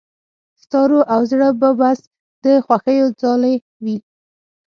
[0.61, 1.99] ستا روح او زړه به بس
[2.43, 3.53] د خوښيو ځالې
[3.83, 3.97] وي.